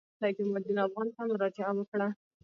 [0.19, 2.07] سید جمال الدین افغاني ته مراجعه وکړه.